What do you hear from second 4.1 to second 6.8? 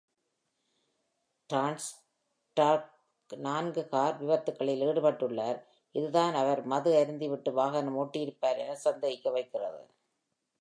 விபத்துகளில் ஈடுபட்டுள்ளார். இது தான் அவர்